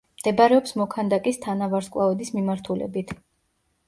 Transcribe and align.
მდებარეობს 0.19 0.71
მოქანდაკის 0.81 1.37
თანავარსკვლავედის 1.43 2.31
მიმართულებით. 2.39 3.15